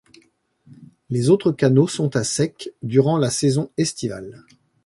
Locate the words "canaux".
1.51-1.87